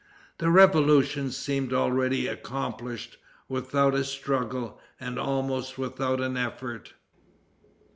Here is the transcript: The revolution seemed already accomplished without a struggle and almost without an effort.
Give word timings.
The 0.39 0.49
revolution 0.49 1.29
seemed 1.29 1.73
already 1.73 2.25
accomplished 2.25 3.17
without 3.47 3.93
a 3.93 4.03
struggle 4.03 4.81
and 4.99 5.19
almost 5.19 5.77
without 5.77 6.19
an 6.19 6.37
effort. 6.37 6.95